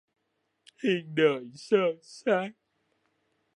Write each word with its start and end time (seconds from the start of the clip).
Hiên 0.81 1.15
đời 1.15 1.51
xơ 1.55 1.85
xác 2.01 2.51